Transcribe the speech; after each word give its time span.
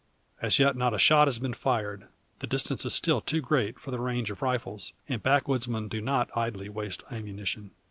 As 0.41 0.57
yet 0.57 0.75
not 0.75 0.95
a 0.95 0.97
shot 0.97 1.27
has 1.27 1.37
been 1.37 1.53
fired. 1.53 2.07
The 2.39 2.47
distance 2.47 2.87
is 2.87 2.93
still 2.95 3.21
too 3.21 3.39
great 3.39 3.77
for 3.77 3.91
the 3.91 3.99
range 3.99 4.31
of 4.31 4.41
rifles, 4.41 4.93
and 5.07 5.21
backwoodsmen 5.21 5.89
do 5.89 6.01
not 6.01 6.31
idly 6.35 6.69
waste 6.69 7.03
ammunition. 7.11 7.69